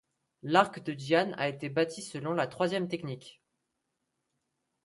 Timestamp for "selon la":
2.01-2.47